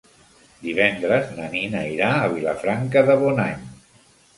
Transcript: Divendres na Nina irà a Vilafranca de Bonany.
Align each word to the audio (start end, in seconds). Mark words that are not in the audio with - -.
Divendres 0.67 1.29
na 1.41 1.51
Nina 1.57 1.85
irà 1.93 2.11
a 2.25 2.35
Vilafranca 2.35 3.09
de 3.13 3.23
Bonany. 3.25 3.67